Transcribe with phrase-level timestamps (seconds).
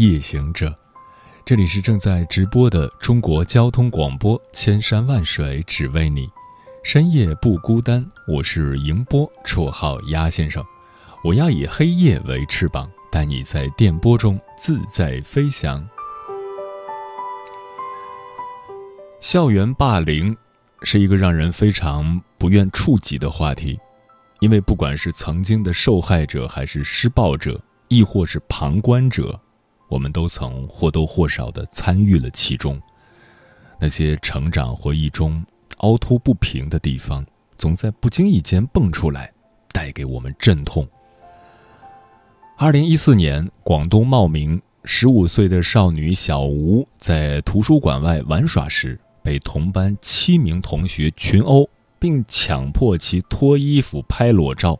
[0.00, 0.74] 夜行者，
[1.44, 6.26] 这里是正在直播的中国交通广播，千山万水只为你，
[6.82, 8.02] 深夜不孤单。
[8.26, 10.64] 我是迎波，绰号鸭先生。
[11.22, 15.86] 我要以黑夜为翅膀，带你在电波中自在飞翔。
[19.20, 20.34] 校园霸凌
[20.82, 23.78] 是一个让人非常不愿触及的话题，
[24.40, 27.60] 因为不管是曾经的受害者，还是施暴者。
[27.88, 29.40] 亦或是旁观者，
[29.90, 32.80] 我们都曾或多或少的参与了其中。
[33.78, 35.44] 那些成长回忆中
[35.78, 37.26] 凹凸不平的地方，
[37.58, 39.32] 总在不经意间蹦出来，
[39.72, 40.88] 带给我们阵痛。
[42.56, 54.78] 二零一四年，广东茂名十五岁的少女小吴在图书馆外玩耍时，被同班七名同学群殴，并强迫其脱衣服拍裸照，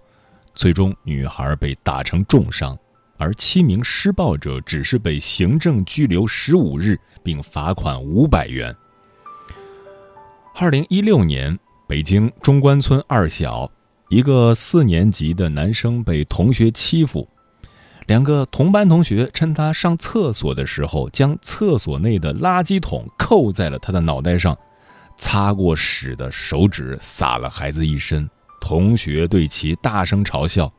[0.55, 2.79] 最终女孩被打成重伤。
[3.21, 8.75] 而七名施暴者只是被行政拘留十五日，并罚款五百元。
[10.59, 13.71] 二零一六年，北京中关村二小，
[14.09, 17.29] 一个四年级的男生被同学欺负，
[18.07, 24.57] 两个同班同学趁他上厕所的时候，将厕所内的垃圾桶扣在了他的脑袋上，
[25.19, 28.27] 擦过屎的手指洒了孩子一身，
[28.63, 30.73] 同学对其大声嘲笑。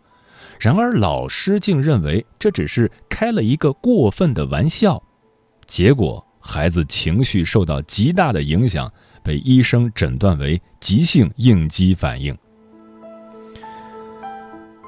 [0.61, 5.01] 然而，老师竟认为这只是开了一个过分的玩笑，
[5.65, 8.87] 结果孩子情绪受到极大的影响，
[9.23, 12.31] 被医生诊断为急性应激反应。《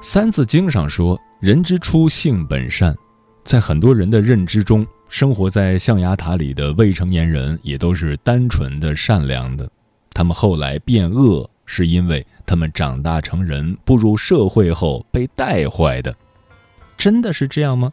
[0.00, 2.94] 三字经》上说：“人之初，性本善。”
[3.42, 9.68] 在很多人的认知中，生活在象牙塔里的未成年人也都是单纯的、善良的，
[10.12, 11.50] 他们后来变恶。
[11.66, 16.14] 是因为他们长大成人、步入社会后被带坏的，
[16.96, 17.92] 真的是这样吗？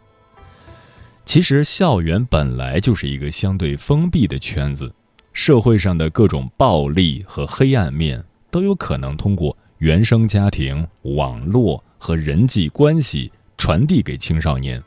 [1.26, 4.94] 其实，校园本来就是一个相对封闭的圈子，
[5.34, 14.82] 社会上的各种暴力和黑暗面都有可能通过原生家庭、网络和人际关系传递给青少年。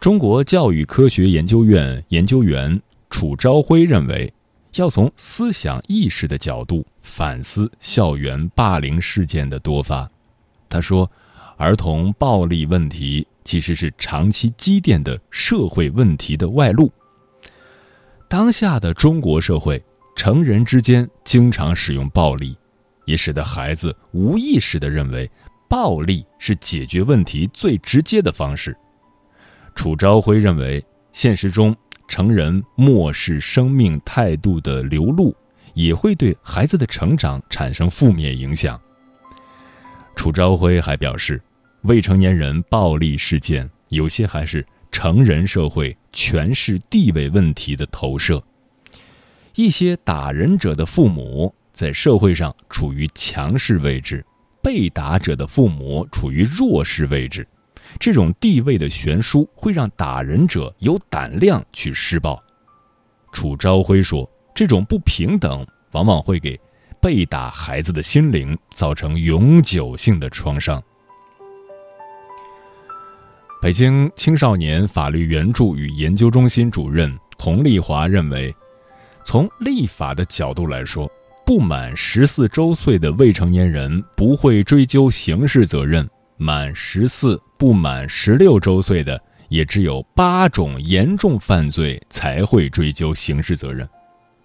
[0.00, 2.80] 中国教育科学研究院研究员
[3.10, 4.32] 楚朝晖认为。
[4.76, 10.10] 要从思想意识的角度反思校园霸凌事件的多发。
[10.68, 11.10] 他说
[11.58, 16.92] ：“儿童暴力问题其实是长期积淀的社会问题的外露。
[18.28, 19.82] 当下的中国社会，
[20.14, 22.56] 成人之间经常使用暴力，
[23.04, 25.28] 也使得孩子无意识地认为
[25.68, 28.76] 暴力是解决问题最直接的方式。”
[29.74, 31.76] 楚朝辉认为，现实中。
[32.08, 35.32] 成人漠视生命态度的流露，
[35.74, 38.80] 也会对孩子的成长产生负面影响。
[40.16, 41.40] 楚朝晖还表示，
[41.82, 48.42] 未成年人暴力事件有些还是成人社会权势地位问题的投射。
[49.54, 54.24] 一些打人者的父母在社会上处于强势位置，
[54.62, 57.46] 被打者的父母处于弱势位置。
[57.98, 62.40] 这种地位的悬殊会让打人者有胆量去施暴。
[63.32, 66.58] 楚朝晖说：“这种不平等往往会给
[67.00, 70.82] 被打孩子的心灵造成永久性的创伤。”
[73.62, 78.54] 北京青少年法律援助与研究中心主任佟丽华认为，
[79.22, 81.10] 从立法的角度来说，
[81.44, 86.08] 不满十四周岁的未成年人不会追究刑事责任。
[86.38, 93.86] 满十四不满十六周岁的，也只有八种严重犯罪才会追究刑事责任。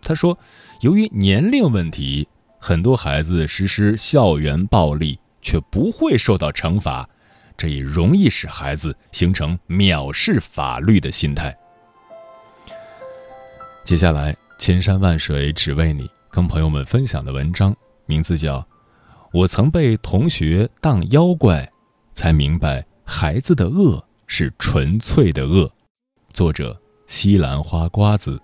[0.05, 0.37] 他说，
[0.81, 2.27] 由于年龄问题，
[2.59, 7.09] 很多孩子实施校园暴力却不会受到惩罚，
[7.57, 11.57] 这也容易使孩子形成藐视法律的心态。
[13.83, 17.75] 接下来，千山万水只为你，跟朋友们分享的文章
[18.05, 18.59] 名字叫
[19.33, 21.63] 《我曾被同学当妖怪》。
[22.13, 25.69] 才明白，孩子的恶是纯粹的恶。
[26.31, 28.41] 作者：西兰花瓜子。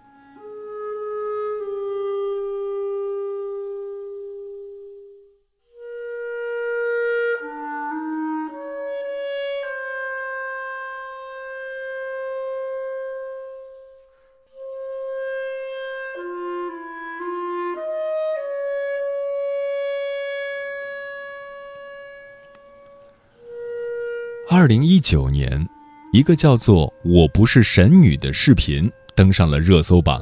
[24.53, 25.65] 二零一九年，
[26.11, 30.21] 一个叫做《我不是神女》的视频登上了热搜榜。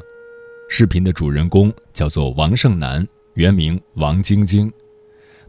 [0.70, 3.04] 视频的主人公叫做王胜男，
[3.34, 4.72] 原名王晶晶。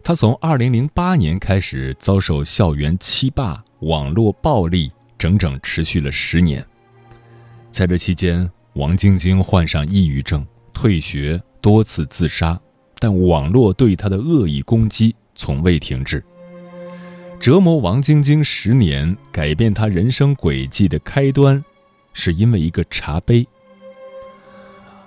[0.02, 6.64] 他从二零零八年开始遭受校园欺霸、网络暴力，整整持续了十年。
[7.70, 10.42] 在这期间，王晶晶患上抑郁症，
[10.72, 12.58] 退学，多次自杀，
[12.98, 16.24] 但网络对她的恶意攻击从未停止。
[17.40, 21.64] 折磨王晶晶十年、改变她人生轨迹的开端，
[22.12, 23.46] 是因为一个茶杯。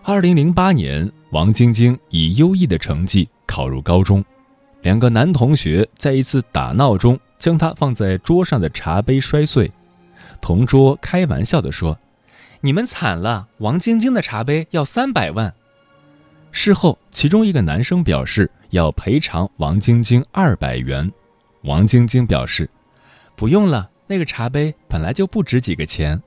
[0.01, 4.25] 二零零八年，王晶晶以优异的成绩考入高中。
[4.81, 9.71] 两个男同学在一次打闹中，将他放在桌上的茶杯摔碎。
[10.41, 11.99] 同桌开玩笑地说
[12.61, 15.53] ：“你们惨了，王晶晶的茶杯要三百万。”
[16.51, 21.11] 事后，其中一个男生表示要赔偿王晶晶二百元。
[21.63, 22.69] 王晶晶表示
[23.35, 26.21] ：“不用了，那个茶杯本来就不值几个钱。”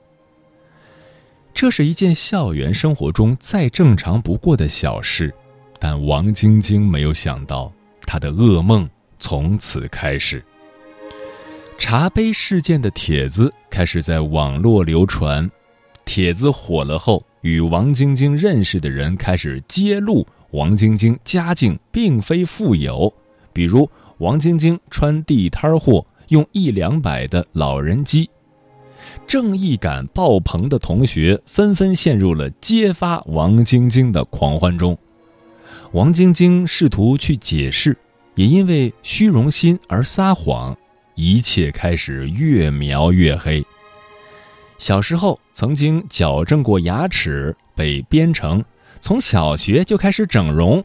[1.53, 5.33] 这是一件校园生活中再正常不过的小事，
[5.79, 7.71] 但王晶晶没有想到。
[8.05, 8.89] 她的噩梦
[9.19, 10.43] 从此开始。
[11.77, 15.49] 茶杯事件的帖子开始在网络流传，
[16.05, 23.13] 帖子火了后，与王晶晶认识的人开始揭露王晶晶家境并非富有，
[23.51, 28.29] 比如王晶晶穿地摊货，用一两百的老人机。
[29.27, 34.97] 正义感爆棚的同学纷纷陷入了揭发王晶晶的狂欢中。
[35.91, 37.95] 王晶晶试图去解释，
[38.33, 40.75] 也因为虚荣心而撒谎，
[41.13, 43.63] 一切开始越描越黑。
[44.79, 48.63] 小时候曾经矫正过牙齿，被编成
[48.99, 50.83] 从小学就开始整容。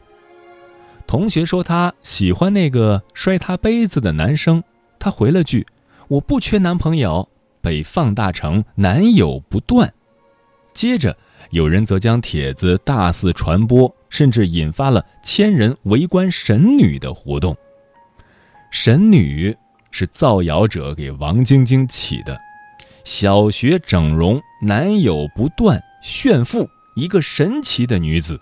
[1.05, 4.63] 同学说他喜欢那个摔他杯子的男生，
[4.99, 5.65] 他回了句
[6.07, 7.29] ：“我不缺男朋友。”
[7.61, 9.93] 被放大成男友不断。
[10.73, 11.15] 接着。
[11.49, 17.55] 有人则将帖子大肆传播，甚至引发了千人围观神女的活动。
[18.71, 19.55] 神女
[19.91, 22.39] 是造谣者给王晶晶起的，
[23.03, 28.39] 小学整容，男友不断，炫富，一个神奇的女子。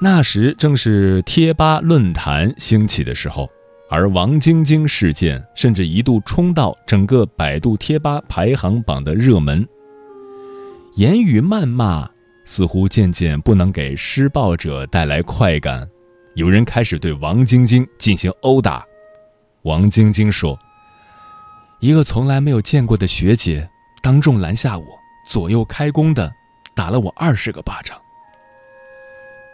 [0.00, 3.48] 那时正是贴吧论坛兴起的时候，
[3.88, 9.66] 而王晶晶事件甚至一度冲到整个百度贴吧排行榜的热门。
[10.96, 12.08] 言语谩骂
[12.44, 15.88] 似乎渐渐不能给施暴者带来快感，
[16.34, 18.84] 有人开始对王晶晶进行殴打。
[19.62, 20.58] 王晶晶说
[21.80, 23.66] ：“一个从来没有见过的学姐
[24.02, 24.84] 当众拦下我，
[25.26, 26.30] 左右开弓的
[26.76, 27.96] 打了我二十个巴掌。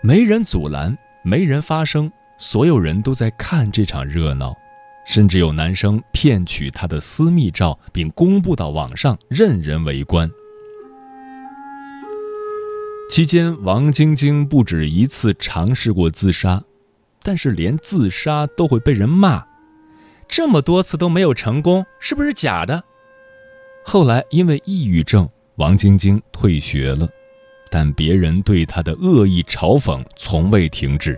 [0.02, 4.56] 没人阻拦，没人发声，所有人都在看这场热闹，
[5.04, 10.30] 甚至有男生骗取她的私密照并公布到网上，任人围观。”
[13.10, 16.62] 期间，王晶晶不止一次尝试过自杀，
[17.22, 19.44] 但是连自杀都会被人骂，
[20.26, 22.82] 这么多次都没有成功，是不是假的？
[23.84, 27.06] 后来因为抑郁症，王晶晶退学了，
[27.70, 31.16] 但别人对他的恶意嘲讽从未停止，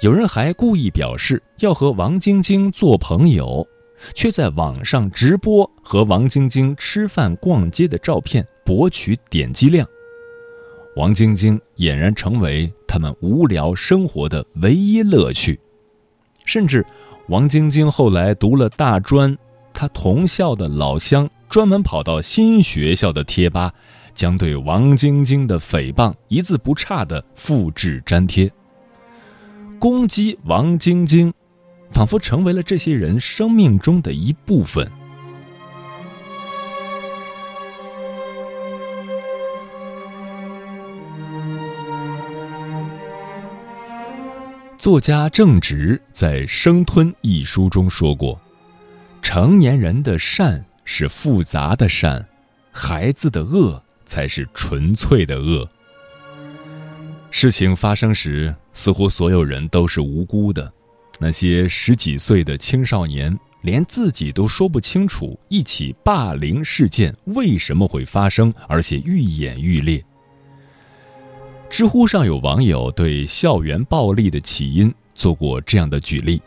[0.00, 3.66] 有人还故意表示要和王晶晶做朋友，
[4.14, 9.86] 却在网上直播和王晶晶吃饭、逛街的照片，博取点击量。
[10.96, 15.60] 王晶晶俨然成为他们无聊生活的唯一乐趣，
[16.44, 16.84] 甚至
[17.28, 19.36] 王晶晶后来读了大专，
[19.72, 23.72] 她同校的老乡专门跑到新学校的贴吧，
[24.20, 28.52] 将对王晶晶的诽谤一字不差的复制粘贴，
[29.78, 31.32] 攻击王晶晶，
[31.90, 34.86] 仿佛成为了这些人生命中的一部分。
[44.76, 48.38] 作家郑直在《生吞》一书中说过
[49.22, 52.28] ：“成年人的善是复杂的善，
[52.70, 55.64] 孩子的恶才是纯粹的恶。”
[57.30, 60.70] 事情发生时，似乎所有人都是无辜的。
[61.20, 70.04] 那些十几岁的青少年连自己都说不清楚，一起霸凌事件为什么会发生，而且愈演愈烈。
[71.68, 76.42] 知乎上有网友对校园暴力的起因做过这样的举例：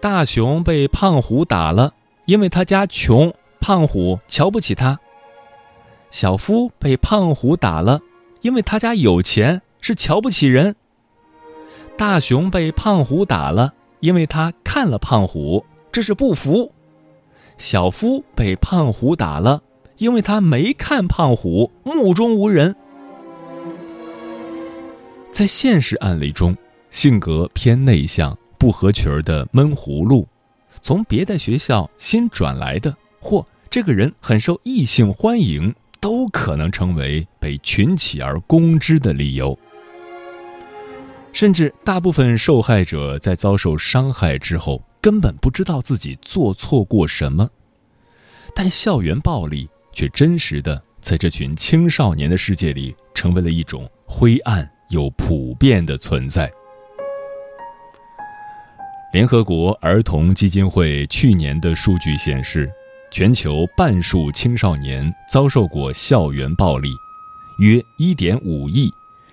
[0.00, 1.92] 大熊被胖虎打了，
[2.26, 4.96] 因为他家穷，胖虎瞧不起他；
[6.10, 8.00] 小夫被胖虎打了，
[8.40, 10.74] 因为他家有钱，是瞧不起人；
[11.96, 16.72] 大熊被胖虎打了，因为他看了胖虎，这是不服。
[17.58, 19.62] 小夫被胖虎打了，
[19.98, 22.74] 因为他没看胖虎，目中无人。
[25.30, 26.56] 在现实案例中，
[26.90, 30.26] 性格偏内向、不合群儿的闷葫芦，
[30.82, 39.58] 从别的学校新转来的，或这个人很受异性欢迎，都可能成为被群起而攻之的理由。
[41.32, 47.48] 甚至大部分受害者在遭受伤害之后，根本不知道自己做错过什么，
[48.54, 54.68] 但校园暴力却真实的在这群青少年的世界里，成为了一种灰暗。
[54.90, 56.50] 又普遍的存在。
[59.12, 62.68] 联合国儿童基金会去年的数据显示，
[63.10, 66.94] 全球半数青少年遭受过校园暴力，
[67.58, 68.92] 约一点五亿。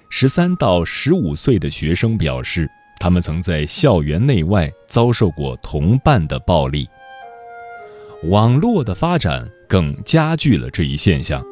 [0.10, 2.68] 十三到十五岁的学生表示，
[3.00, 6.88] 他们曾在校园内外遭受过同伴的暴力。
[8.24, 11.46] 网络的发展更加剧了这一现象。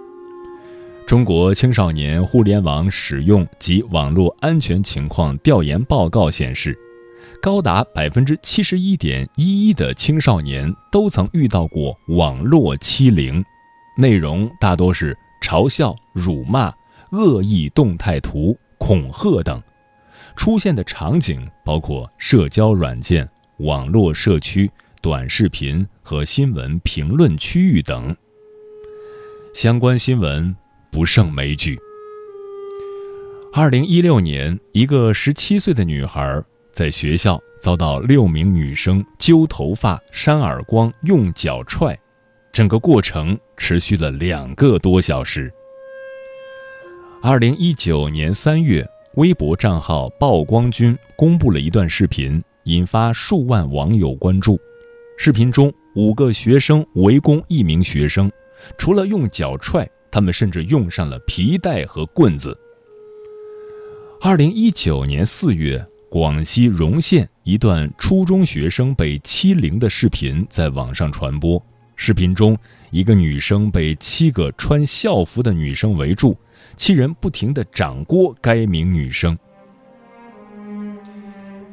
[1.06, 6.76] 中国青少年互联网使用及网络安全情况调研报告显示，
[7.42, 13.44] 高达百分之七十一点一一的青少年都曾遇到过网络欺凌，
[13.98, 16.74] 内容大多是嘲笑、辱骂、
[17.12, 19.62] 恶意动态图、恐吓等，
[20.36, 23.28] 出现的场景包括社交软件、
[23.58, 24.70] 网络社区、
[25.02, 28.16] 短视频和新闻评论区域等。
[29.54, 30.56] 相关新闻。
[30.92, 31.78] 不胜枚举。
[33.52, 36.42] 二零一六年，一个十七岁的女孩
[36.76, 41.98] 在学校遭到六名女生揪头发、扇耳光、用脚踹，
[42.52, 45.50] 整个过程持续了两个多小时。
[47.22, 54.60] 二零一九年三月，微博账号“曝光君”公布了一段视频，引发数万网友关注。
[55.18, 58.30] 视频中，五个学生围攻一名学生，
[58.78, 59.90] 除了用脚踹。
[60.12, 62.58] 他们甚至用上了皮带和棍子。
[64.22, 65.86] 二零一九年四月，
[66.16, 71.62] 广西容县一段初中学生被欺凌的视频在网上传播。
[71.98, 72.58] 视频中，
[72.90, 76.34] 一个女生被七个穿校服的女生围住，
[76.78, 79.38] 七人不停的掌掴该名女生。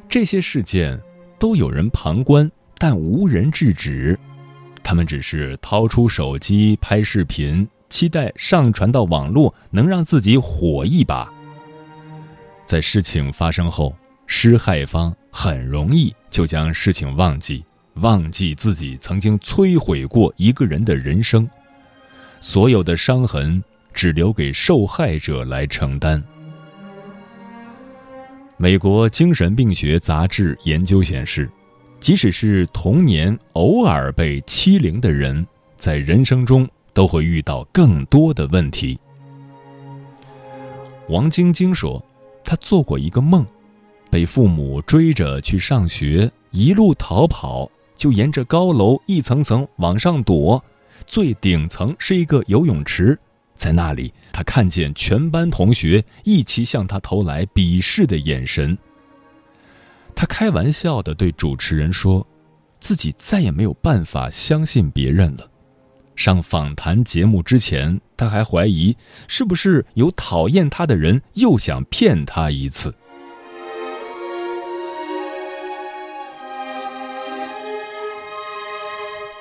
[0.09, 1.01] 这些事件
[1.39, 4.19] 都有人旁观，但无人制止。
[4.83, 7.65] 他们只是掏出手机拍视频。
[7.89, 11.33] 期待上传到网络能让自己火一把。
[12.67, 13.95] 在事情发生后，
[14.35, 17.63] 施害方很容易就将事情忘记，
[17.97, 21.47] 忘记自己曾经摧毁过一个人的人生，
[22.41, 23.63] 所有的伤痕
[23.93, 26.21] 只留给受害者来承担。
[28.57, 31.47] 美国精神病学杂志研究显示，
[32.01, 35.47] 即使是童年偶尔被欺凌的人，
[35.77, 36.67] 在人生中。
[36.95, 39.01] 都会遇到更多的问题。
[41.09, 42.05] 王晶晶说，
[42.45, 43.47] 她做过一个梦，
[44.13, 50.63] 被父母追着去上学，一路逃跑，就沿着高楼一层层往上躲，
[51.07, 53.19] 最顶层是一个游泳池，
[53.55, 58.77] 在那里，他看见全班同学一起向他投来鄙视的眼神。
[60.15, 62.27] 他开玩笑的对主持人说，
[62.81, 65.49] 自己再也没有办法相信别人了。
[66.15, 68.95] 上访谈节目之前，他还怀疑
[69.27, 72.95] 是不是有讨厌他的人又想骗他一次。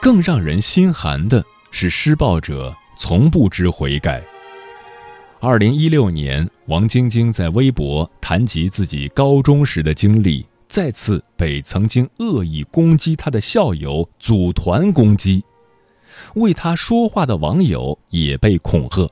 [0.01, 4.19] 更让人心寒的是，施暴者从不知悔改。
[5.39, 15.43] 二零一六年，王晶晶在微博谈及自己高中时的经历，再次被曾经恶意攻击他的校友组团攻击。
[16.33, 19.07] 为他说话的网友也被恐吓，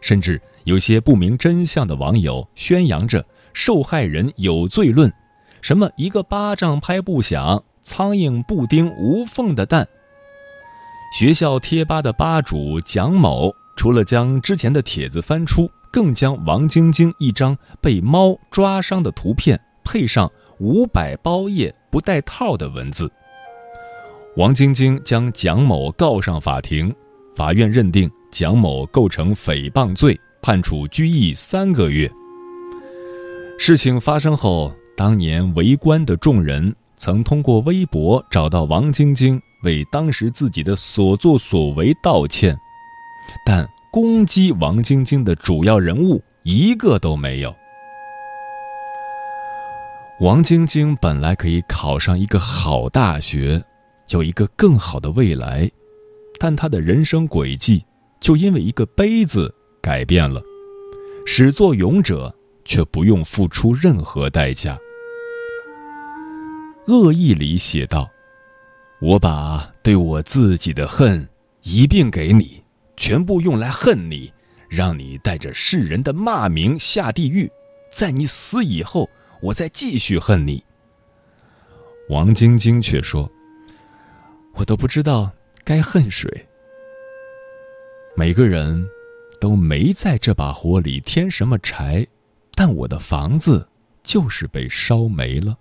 [0.00, 5.12] 甚至有些不明真相的网友宣扬着受害人有罪论，
[5.60, 9.86] 什么一个巴掌拍不响，苍蝇不叮无缝的蛋。
[11.14, 20.28] 学校贴吧的吧主蒋某，除了将之前的帖子翻出，更将王晶晶一张被猫抓伤的图片配上
[20.58, 23.08] “五百包夜不带套”的文字。
[24.34, 26.92] 王晶晶将蒋某告上法庭，
[27.36, 32.10] 法院认定蒋某构成诽谤罪，判处拘役三个月。
[33.56, 42.56] 事情发生后，当年围观的众人曾通过微博找到王晶晶，为当时自己的所作所为道歉，
[43.44, 47.54] 但攻击王晶晶的主要人物一个都没有。
[50.20, 53.62] 王晶晶本来可以考上一个好大学。
[54.10, 55.68] 有一个更好的未来，
[56.38, 57.82] 但他的人生轨迹
[58.20, 60.42] 就因为一个杯子改变了。
[61.24, 62.32] 始作俑者
[62.66, 64.78] 却不用付出任何代价。
[66.86, 68.06] 恶意里写道
[69.00, 71.28] ：“我把对我自己的恨
[71.62, 72.62] 一并给你，
[72.96, 74.32] 全部用来恨你，
[74.68, 77.50] 让你带着世人的骂名下地狱。
[77.90, 79.08] 在你死以后，
[79.40, 80.64] 我再继续恨你。”
[82.10, 83.30] 王晶晶却说。
[84.56, 85.28] 我都不知道
[85.64, 86.30] 该恨谁。
[88.16, 88.88] 每个人
[89.40, 92.06] 都没在这把火里添什么柴，
[92.54, 93.66] 但我的房子
[94.04, 95.58] 就是被烧没了。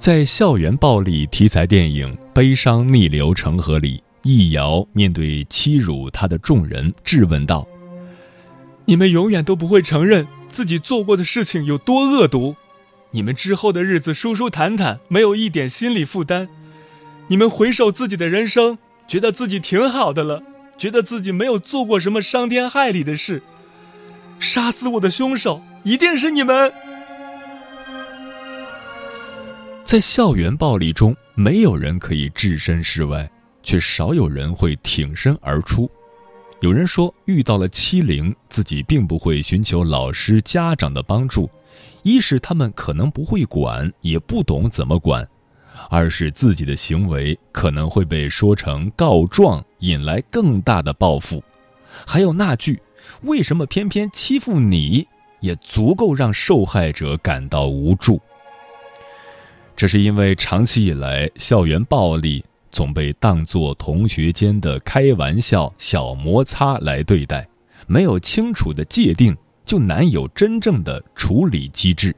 [0.00, 7.68] 在校园暴力题材电影《悲伤逆流成河》里，易遥面对欺辱他的众人，质问道
[8.86, 12.56] ：“你们永远都不会承认。”自己做过的事情有多恶毒，
[13.10, 16.48] 你们之后的日子舒舒坦坦，没有一点心理负担。
[17.28, 20.42] 你们回首自己的人生，觉得自己挺好的了，
[20.78, 23.42] 觉得自己没有做过什么伤天害理的事。
[24.38, 26.72] 杀死我的凶手一定是你们。
[29.90, 33.28] 在校园暴力中，没有人可以置身事外，
[33.60, 35.90] 却少有人会挺身而出。
[36.60, 41.50] 有人说，遇到了欺凌，自己并不会寻求老师、家长的帮助，
[42.04, 45.24] 一是他们可能不会管，也不懂怎么管；
[45.88, 51.42] 二是自己的行为可能会被说成告状，引来更大的报复。
[52.06, 52.80] 还有那句
[53.22, 55.04] “为什么偏偏欺负你”，
[55.42, 58.20] 也足够让受害者感到无助。
[59.80, 62.44] 这是因为长期以来，校园暴力。
[62.70, 67.48] 总被当作同学间的开玩笑、小摩擦来对待，
[67.86, 72.14] 没有清楚的界定，就难有真正的处理机制。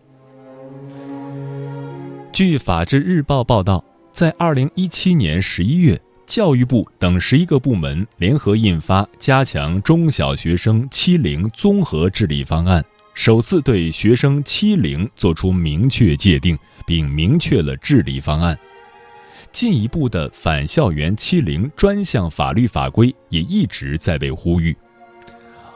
[2.33, 12.83] 据《法制日报》报道，在二零一七年十一月，教育部等十一个部门联合印发《加强中小学生欺凌综合治理方案》，
[13.15, 18.59] 首次对学生欺凌作出明确界定，并明确了治理方案。
[19.51, 24.75] 进一步的反校园欺凌专项法律法规也一直在被呼吁。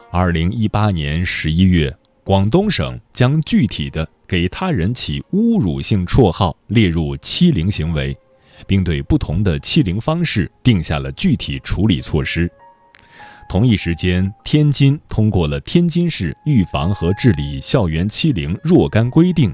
[0.09, 8.17] 二零一八年十一月，广东省将具体的给他人起侮辱性绰号列入欺凌行为，
[8.65, 12.49] 并对不同的欺凌方式定下了具体处理措施。
[13.47, 19.51] 同一时间，天津通过了《天津市预防和治理校园欺凌若干规定》。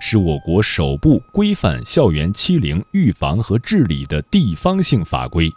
[0.00, 5.50] 是我国首部规范校园欺凌预防和治理的地方性法规。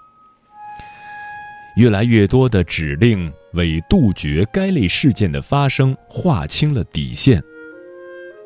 [1.75, 7.41] 越来越多的指令为杜绝该类事件的发生划清了底线，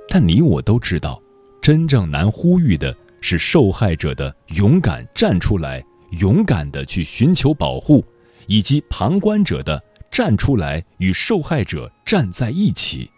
[0.08, 1.20] 但你我都知道，
[1.62, 5.84] 真正难呼吁的是受害者的勇敢站出来，
[6.20, 8.06] 勇敢的去寻求保护，
[8.46, 13.10] 以及旁观者的站出来与受害者站在一起。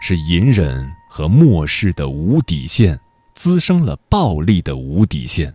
[0.00, 2.98] 是隐忍和漠视的无底线，
[3.34, 5.54] 滋生了暴力的无底线。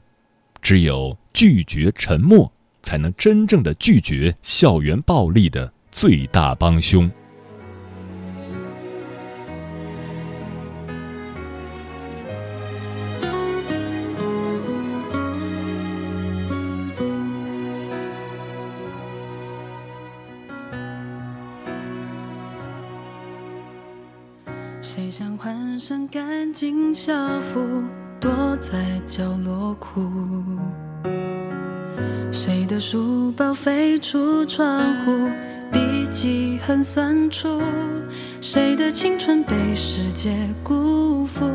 [0.62, 2.52] 只有拒绝沉默，
[2.82, 7.10] 才能真正的拒绝校园暴力的最大帮凶。
[26.54, 27.84] 上干净校服，
[28.20, 30.00] 躲在角落哭？
[32.32, 35.30] 谁的书包飞出窗户，
[35.72, 37.60] 笔记很酸楚？
[38.40, 41.50] 谁的青春被世界辜负？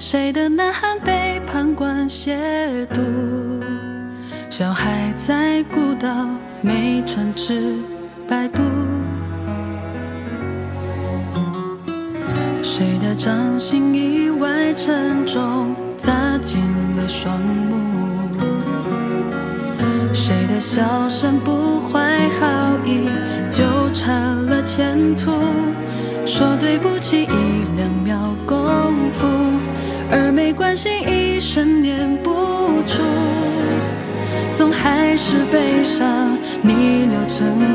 [0.00, 2.36] 谁的呐喊被旁观亵
[2.88, 3.62] 渎？
[4.50, 6.28] 小孩在孤岛
[6.60, 7.76] 没船只
[8.26, 8.62] 摆渡。
[12.76, 16.58] 谁的掌心意外沉重，砸进
[16.96, 17.76] 了双目？
[20.12, 23.08] 谁的笑声不怀好意，
[23.48, 24.10] 纠缠
[24.46, 25.30] 了前途？
[26.26, 27.28] 说对不起一
[27.76, 29.24] 两秒功夫，
[30.10, 32.32] 而没关系一生念不
[32.88, 33.04] 出，
[34.52, 37.73] 总还是悲伤逆流成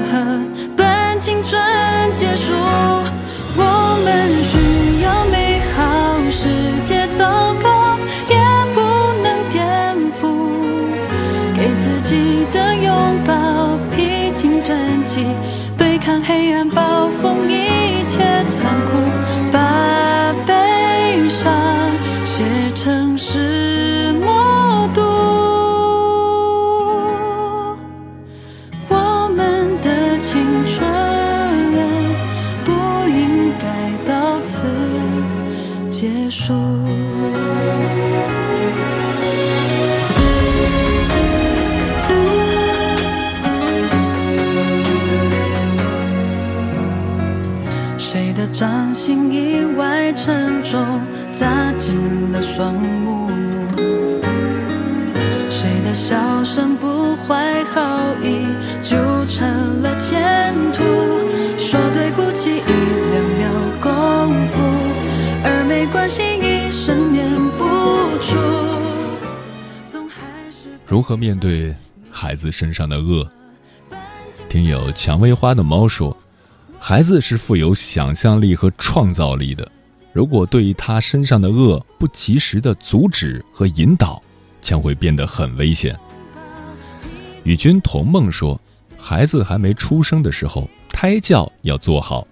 [51.89, 53.29] 砸进了双目？
[55.49, 58.45] 谁的笑声不怀好意，
[58.79, 60.83] 就成了前途？
[61.57, 63.49] 说对不起一两秒
[63.81, 64.61] 功夫，
[65.43, 67.65] 而没关系一生念不
[68.19, 68.37] 出。
[70.85, 71.75] 如何面对
[72.11, 73.27] 孩子身上的恶？
[74.47, 76.15] 听友蔷薇花的猫说，
[76.79, 79.69] 孩子是富有想象力和创造力的，
[80.11, 84.21] 如果对于他身上的恶不及时的阻止和引导，
[84.59, 85.97] 将会变得很危险。
[87.43, 88.59] 与君同梦说，
[88.97, 92.27] 孩子还没出生的时候，胎教要做好；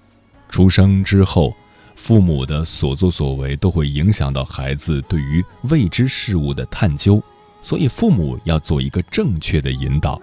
[0.50, 1.56] 出生之后，
[1.96, 7.22] 父母的所作所为都会影响到孩子对于未知事物的探究，
[7.62, 10.22] 所以父母要做一个正确的引导。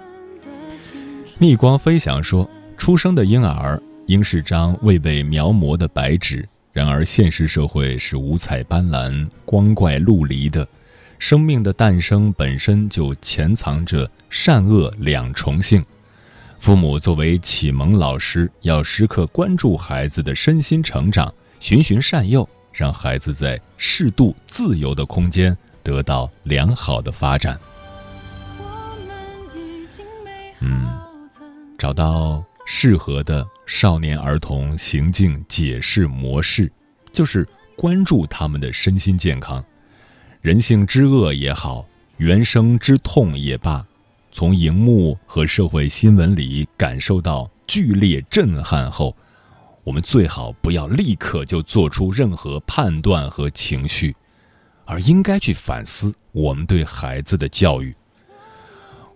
[1.38, 10.66] 逆光飞翔说，出生的婴儿应是张未被描摹的白纸，然而现实社会是五彩斑斓、光怪陆离的。
[11.20, 15.82] 生命的诞生本身就潜藏着善恶两重性，
[16.58, 27.58] 父母作为启蒙老师，要时刻关注孩子的身心成长，循循善诱，让孩子在适度自由的空间得到良好的发展。
[30.58, 30.92] 嗯，
[31.78, 36.70] 找到适合的少年儿童行径解释模式，
[37.12, 37.46] 就是
[37.76, 39.62] 关注他们的身心健康。
[40.40, 43.84] 人性之恶也好，原生之痛也罢，
[44.32, 49.14] 从荧幕和社会新闻里感受到剧烈震撼后，
[49.82, 54.16] 我们最好不要立刻就做出任何判断和情绪，
[54.84, 57.94] 而应该去反思我们对孩子的教育。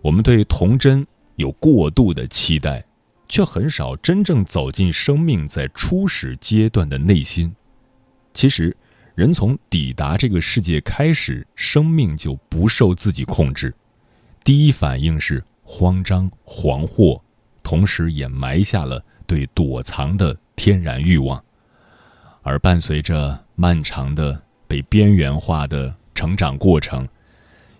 [0.01, 1.05] 我们对童真。
[1.35, 2.83] 有过度的期待，
[3.29, 7.55] 却很少真正走进生命在初始阶段的内心。
[8.33, 8.75] 其实，
[9.15, 13.73] 人从抵达这个世界开始，生命就不受自己控制。
[14.43, 17.21] 第一反应是慌张、惶惑，
[17.61, 21.41] 同时也埋下了对躲藏的天然欲望。
[22.41, 27.07] 而伴随着漫长的被边缘化的成长过程，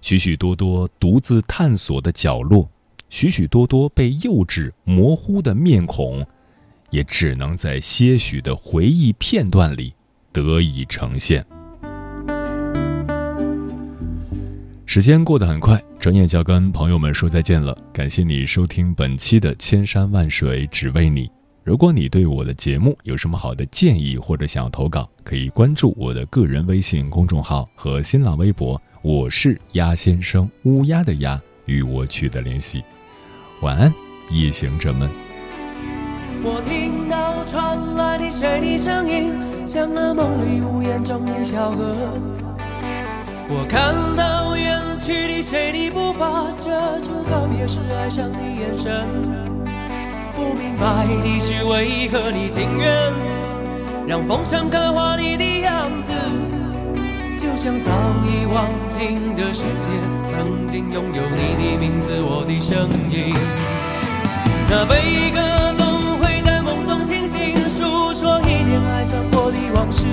[0.01, 2.69] 许许多多独自探索的角落。
[3.09, 6.25] 许许多多被幼稚模糊的面孔，
[6.91, 9.93] 也只能在些许的回忆片段里
[10.31, 11.45] 得以呈现。
[14.85, 17.77] 时间过得很快，转眼就要跟朋友们说再见了。
[17.93, 21.27] 感谢你收听本期的《千山万水只为你》。
[21.63, 32.83] 如果你对我的节目有什么好的建议或者想要投稿，可以关注我的个人微信公众号和新浪微博，我是鸭先生，乌鸦的鸭，与我取得联系。
[33.61, 33.93] 晚安，
[34.29, 35.09] 夜行者们。
[36.41, 41.93] 我听到传来的谁的声音，像那梦里呜咽中的小河。
[43.49, 49.05] 我看到远去的谁的步伐，遮住告别时哀伤的眼神。
[50.37, 53.11] 不明白的是，为何你情愿
[54.07, 56.13] 让风尘刻画你的样子？
[57.39, 57.89] 就像早
[58.25, 59.89] 已忘情的世界，
[60.27, 63.33] 曾经拥有你的名字，我的声音。
[64.69, 65.39] 那悲歌
[65.77, 70.03] 总会在梦中清醒，诉说一点爱上过的往事。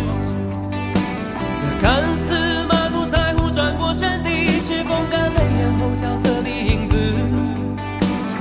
[0.70, 6.94] 那看似满不在乎转过身的，是风干泪眼后萧瑟的影子。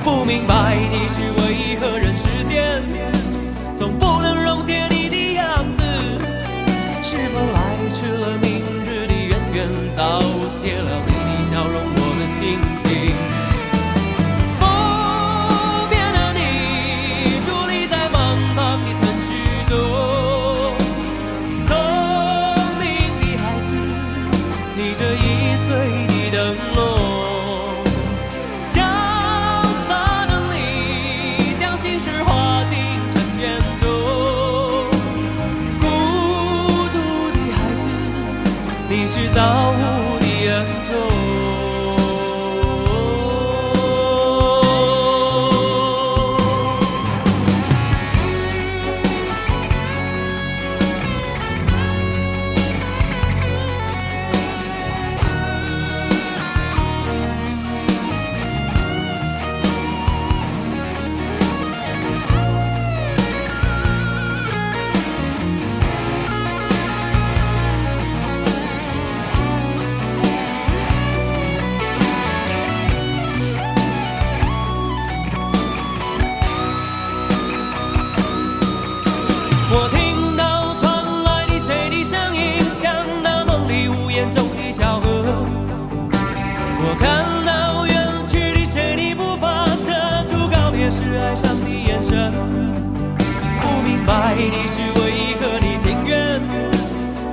[0.03, 2.83] 不明白的是，为何人世间
[9.93, 12.74] 早谢了你的笑容，我的心。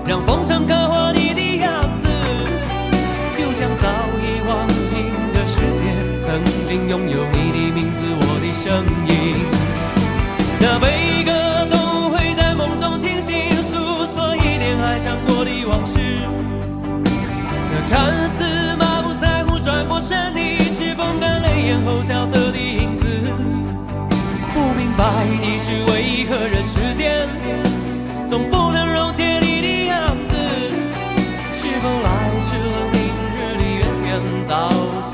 [0.06, 2.08] 让风尘刻画你的样子，
[3.36, 3.88] 就像早
[4.20, 5.84] 已忘情的世界，
[6.20, 9.36] 曾经拥有你的名字，我的声音。
[10.60, 15.98] 那悲歌总会在梦中清醒，诉说一点爱上过的往事。
[17.70, 23.06] 那看似满不在乎转过身的，是风干泪眼后萧瑟的影子。
[24.52, 27.28] 不明白的是为何人世间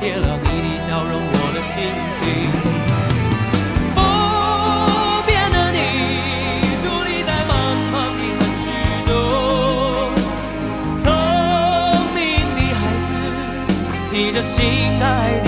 [0.00, 1.74] 谢了你的笑容，我的心
[2.14, 2.22] 情。
[3.96, 4.00] 不
[5.26, 5.78] 变的你，
[6.78, 7.52] 伫立在茫
[7.90, 8.64] 茫的城市
[9.04, 9.10] 中，
[10.96, 11.02] 聪
[12.14, 12.16] 明
[12.54, 13.10] 的孩子，
[14.12, 14.56] 提着心
[15.02, 15.04] 爱
[15.42, 15.47] 的